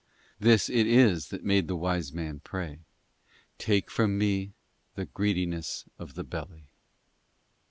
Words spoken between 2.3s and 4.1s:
pray: 'Take